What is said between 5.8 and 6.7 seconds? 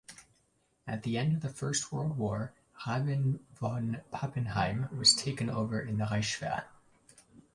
the Reichswehr.